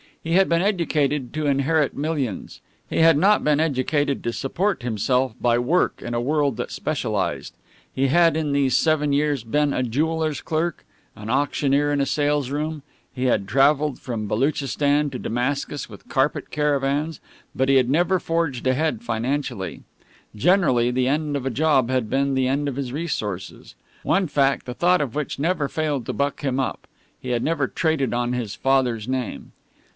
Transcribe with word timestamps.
He 0.23 0.33
had 0.33 0.49
been 0.49 0.63
educated 0.63 1.33
to 1.33 1.47
inherit 1.47 1.95
millions; 1.95 2.59
he 2.87 2.97
had 2.97 3.17
not 3.17 3.43
been 3.43 3.59
educated 3.59 4.23
to 4.23 4.33
support 4.33 4.81
himself 4.81 5.33
by 5.39 5.57
work 5.57 6.01
in 6.03 6.15
a 6.15 6.21
world 6.21 6.57
that 6.57 6.71
specialized. 6.71 7.53
He 7.93 8.07
had 8.07 8.35
in 8.37 8.51
these 8.51 8.75
seven 8.77 9.13
years 9.13 9.43
been 9.43 9.73
a 9.73 9.83
jeweller's 9.83 10.41
clerk, 10.41 10.85
an 11.15 11.29
auctioneer 11.29 11.91
in 11.91 12.01
a 12.01 12.05
salesroom; 12.07 12.81
he 13.13 13.25
had 13.25 13.47
travelled 13.47 13.99
from 13.99 14.27
Baluchistan 14.27 15.11
to 15.11 15.19
Damascus 15.19 15.89
with 15.89 16.07
carpet 16.09 16.49
caravans, 16.49 17.19
but 17.55 17.69
he 17.69 17.75
had 17.75 17.89
never 17.89 18.19
forged 18.19 18.65
ahead 18.65 19.03
financially. 19.03 19.81
Generally 20.35 20.91
the 20.91 21.07
end 21.07 21.35
of 21.35 21.45
a 21.47 21.51
job 21.51 21.89
had 21.89 22.09
been 22.11 22.33
the 22.33 22.47
end 22.47 22.67
of 22.67 22.75
his 22.75 22.91
resources. 22.91 23.75
One 24.03 24.27
fact 24.27 24.65
the 24.67 24.73
thought 24.75 25.01
of 25.01 25.13
which 25.13 25.39
never 25.39 25.67
failed 25.67 26.07
to 26.07 26.13
buck 26.13 26.41
him 26.41 26.59
up 26.59 26.87
he 27.19 27.29
had 27.29 27.43
never 27.43 27.67
traded 27.67 28.15
on 28.15 28.33
his 28.33 28.55
father's 28.55 29.07
name. 29.07 29.51